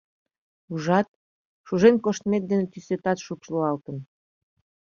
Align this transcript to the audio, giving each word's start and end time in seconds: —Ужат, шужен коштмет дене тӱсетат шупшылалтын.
—Ужат, 0.73 1.07
шужен 1.67 1.95
коштмет 2.03 2.43
дене 2.49 2.65
тӱсетат 2.71 3.17
шупшылалтын. 3.25 3.97